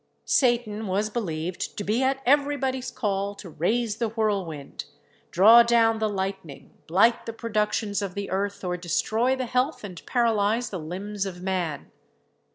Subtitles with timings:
[0.25, 4.85] Satan was believed to be at every body's call to raise the whirlwind,
[5.29, 10.03] draw down the lightning, blight the productions of the earth, or destroy the health and
[10.07, 11.91] paralyse the limbs of man.